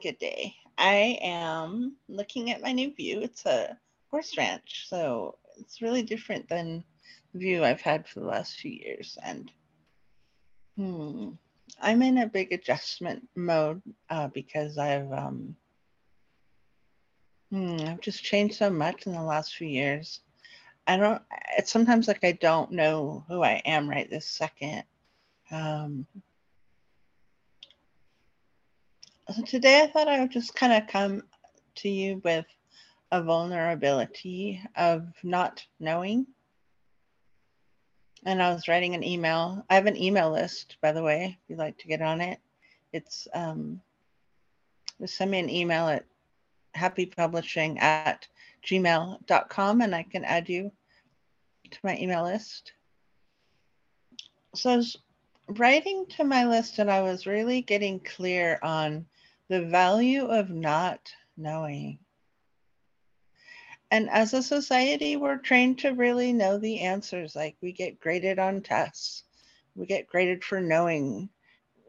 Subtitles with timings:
[0.00, 0.54] good day.
[0.78, 3.20] I am looking at my new view.
[3.20, 3.76] It's a
[4.10, 6.82] horse ranch, so it's really different than
[7.32, 9.18] the view I've had for the last few years.
[9.22, 9.50] And
[10.76, 11.30] hmm,
[11.80, 15.54] I'm in a big adjustment mode uh, because I've um,
[17.50, 20.20] hmm, I've just changed so much in the last few years.
[20.86, 21.22] I don't.
[21.58, 24.84] It's sometimes like I don't know who I am right this second.
[25.50, 26.06] Um,
[29.32, 31.22] so today I thought I would just kind of come
[31.76, 32.46] to you with
[33.12, 36.26] a vulnerability of not knowing.
[38.24, 39.64] And I was writing an email.
[39.70, 42.38] I have an email list, by the way, if you'd like to get on it.
[42.92, 43.80] It's um,
[45.00, 46.04] just send me an email at
[46.76, 48.26] happypublishing at
[48.66, 50.72] gmail.com and I can add you
[51.70, 52.72] to my email list.
[54.54, 54.96] So I was
[55.46, 59.06] writing to my list and I was really getting clear on
[59.50, 61.98] the value of not knowing.
[63.90, 67.34] And as a society, we're trained to really know the answers.
[67.34, 69.24] Like we get graded on tests,
[69.74, 71.28] we get graded for knowing,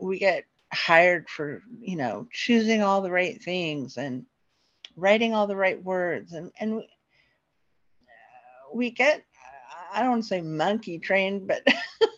[0.00, 4.24] we get hired for, you know, choosing all the right things and
[4.94, 6.34] writing all the right words.
[6.34, 6.88] And, and we,
[8.72, 9.24] we get,
[9.92, 11.66] I don't say monkey trained, but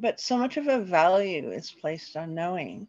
[0.00, 2.88] but so much of a value is placed on knowing.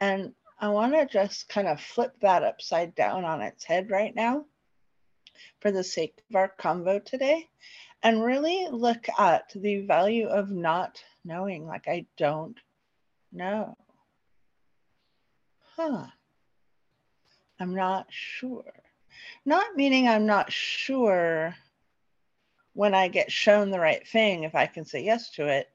[0.00, 4.14] And I want to just kind of flip that upside down on its head right
[4.14, 4.46] now
[5.60, 7.48] for the sake of our convo today
[8.02, 12.58] and really look at the value of not knowing, like I don't
[13.32, 13.76] know.
[15.76, 16.06] Huh.
[17.58, 18.72] I'm not sure.
[19.44, 21.54] Not meaning I'm not sure
[22.72, 25.68] when I get shown the right thing, if I can say yes to it,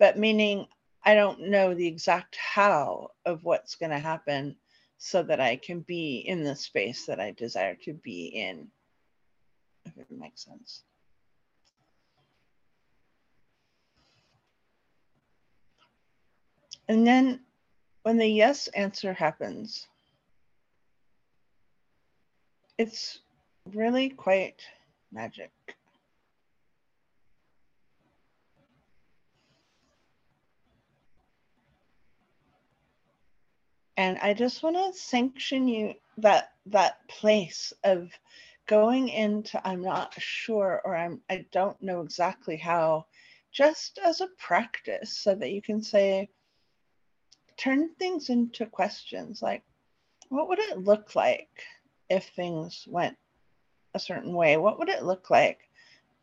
[0.00, 0.66] but meaning
[1.04, 4.56] I don't know the exact how of what's going to happen
[4.98, 8.68] so that I can be in the space that I desire to be in,
[9.84, 10.82] if it makes sense.
[16.88, 17.40] And then
[18.02, 19.86] when the yes answer happens,
[22.78, 23.20] it's
[23.66, 24.62] really quite
[25.12, 25.52] magic.
[34.00, 38.10] And i just want to sanction you that that place of
[38.66, 43.04] going into i'm not sure or i'm i don't know exactly how
[43.52, 46.28] just as a practice so that you can say
[47.56, 49.62] turn things into questions like
[50.30, 51.64] what would it look like
[52.08, 53.16] if things went
[53.94, 54.56] a certain way?
[54.56, 55.68] What would it look like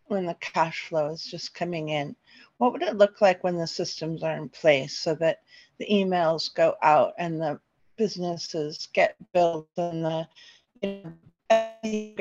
[0.05, 2.15] when the cash flow is just coming in?
[2.57, 5.41] What would it look like when the systems are in place so that
[5.77, 7.59] the emails go out and the
[7.97, 10.27] businesses get built and the
[10.81, 12.15] you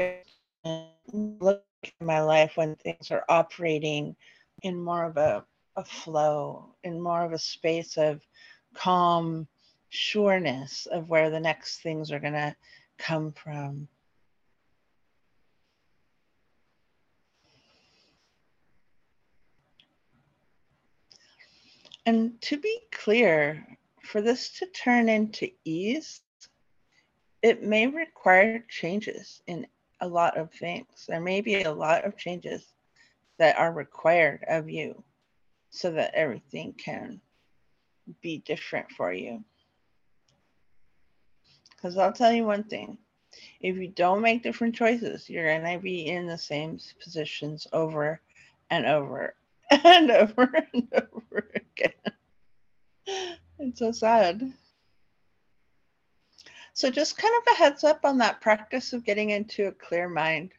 [0.64, 4.16] know, look at my life when things are operating
[4.62, 5.44] in more of a,
[5.76, 8.20] a flow, in more of a space of
[8.74, 9.46] calm
[9.90, 12.54] sureness of where the next things are going to
[12.98, 13.88] come from.
[22.06, 23.66] And to be clear,
[24.06, 26.20] for this to turn into ease,
[27.42, 29.66] it may require changes in
[30.00, 31.06] a lot of things.
[31.08, 32.74] There may be a lot of changes
[33.38, 35.02] that are required of you
[35.70, 37.20] so that everything can
[38.20, 39.44] be different for you.
[41.70, 42.98] Because I'll tell you one thing
[43.60, 48.20] if you don't make different choices, you're going to be in the same positions over
[48.70, 49.34] and over
[49.70, 53.32] and over and over again.
[53.58, 54.52] It's so sad.
[56.74, 60.08] So, just kind of a heads up on that practice of getting into a clear
[60.08, 60.52] mind.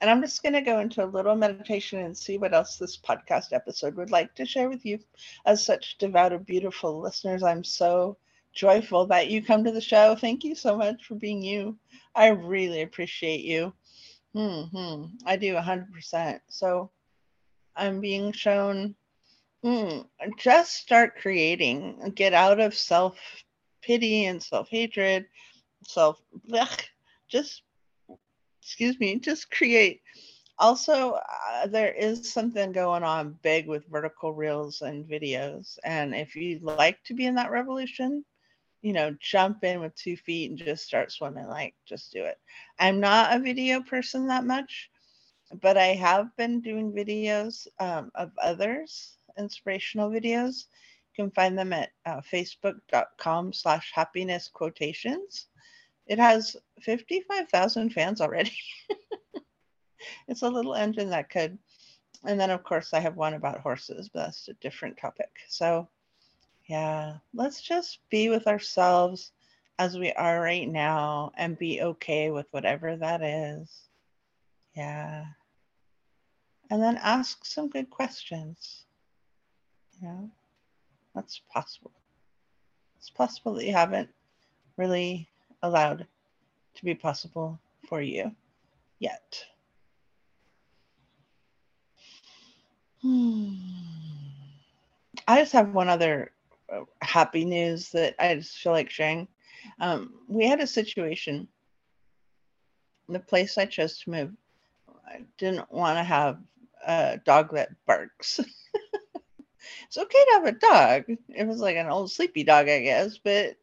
[0.00, 2.98] And I'm just going to go into a little meditation and see what else this
[2.98, 4.98] podcast episode would like to share with you
[5.46, 7.42] as such devout, and beautiful listeners.
[7.42, 8.18] I'm so
[8.52, 10.14] joyful that you come to the show.
[10.14, 11.78] Thank you so much for being you.
[12.14, 13.72] I really appreciate you.
[14.34, 16.40] hmm I do 100%.
[16.48, 16.90] So
[17.76, 18.94] I'm being shown
[19.64, 20.06] Mm,
[20.38, 22.12] just start creating.
[22.14, 23.18] Get out of self
[23.82, 25.26] pity and self hatred.
[25.86, 26.20] Self,
[27.28, 27.62] just
[28.62, 30.02] excuse me, just create.
[30.58, 35.78] Also, uh, there is something going on big with vertical reels and videos.
[35.84, 38.24] And if you'd like to be in that revolution,
[38.82, 41.48] you know, jump in with two feet and just start swimming.
[41.48, 42.38] Like, just do it.
[42.78, 44.90] I'm not a video person that much,
[45.62, 50.64] but I have been doing videos um, of others inspirational videos
[51.16, 55.46] You can find them at uh, facebook.com slash happiness quotations.
[56.06, 58.56] It has 55,000 fans already.
[60.28, 61.58] it's a little engine that could.
[62.24, 65.30] And then, of course, I have one about horses, but that's a different topic.
[65.48, 65.88] So,
[66.66, 69.32] yeah, let's just be with ourselves
[69.78, 73.70] as we are right now and be okay with whatever that is.
[74.74, 75.24] Yeah.
[76.70, 78.83] And then ask some good questions.
[80.02, 80.20] Yeah,
[81.14, 81.92] that's possible.
[82.98, 84.08] It's possible that you haven't
[84.76, 85.28] really
[85.62, 86.06] allowed
[86.74, 87.58] to be possible
[87.88, 88.34] for you
[88.98, 89.44] yet.
[93.02, 93.54] Hmm.
[95.28, 96.32] I just have one other
[96.72, 99.28] uh, happy news that I just feel like sharing.
[99.80, 101.48] Um, we had a situation.
[103.08, 104.32] The place I chose to move,
[105.06, 106.38] I didn't want to have
[106.86, 108.40] a dog that barks.
[109.94, 111.18] it's okay to have a dog.
[111.28, 113.18] It was like an old sleepy dog, I guess.
[113.18, 113.56] But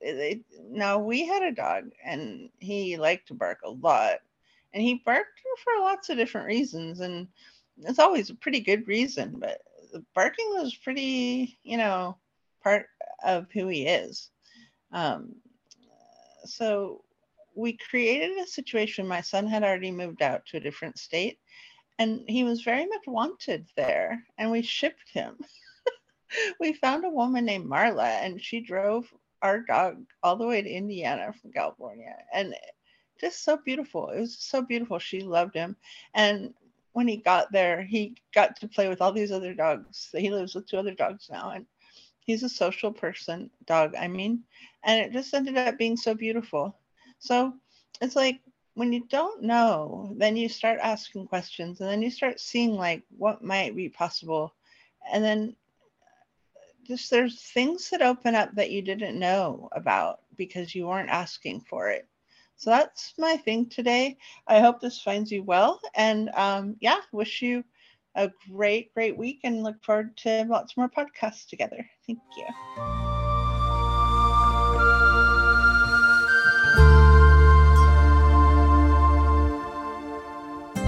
[0.70, 4.20] now we had a dog, and he liked to bark a lot,
[4.74, 7.28] and he barked for lots of different reasons, and
[7.80, 9.36] it's always a pretty good reason.
[9.40, 9.62] But
[9.92, 12.18] the barking was pretty, you know,
[12.64, 12.86] part
[13.26, 14.30] of who he is.
[14.94, 15.36] Um,
[16.46, 17.04] so
[17.56, 19.06] we created a situation.
[19.06, 21.40] My son had already moved out to a different state,
[22.00, 25.36] and he was very much wanted there, and we shipped him.
[26.60, 29.12] we found a woman named Marla, and she drove
[29.42, 32.56] our dog all the way to Indiana from California, and
[33.20, 34.10] just so beautiful.
[34.10, 35.00] It was so beautiful.
[35.00, 35.76] She loved him,
[36.14, 36.54] and
[36.94, 40.10] when he got there, he got to play with all these other dogs.
[40.12, 41.66] He lives with two other dogs now, and
[42.22, 44.44] he's a social person, dog, I mean,
[44.84, 46.76] and it just ended up being so beautiful.
[47.20, 47.54] So
[48.02, 48.40] it's like
[48.74, 53.04] when you don't know, then you start asking questions and then you start seeing like
[53.18, 54.54] what might be possible.
[55.12, 55.56] And then
[56.84, 61.62] just there's things that open up that you didn't know about because you weren't asking
[61.62, 62.08] for it.
[62.58, 64.18] So that's my thing today.
[64.48, 65.80] I hope this finds you well.
[65.96, 67.64] And um, yeah, wish you
[68.16, 71.84] a great, great week and look forward to lots more podcasts together.
[72.06, 73.11] Thank you.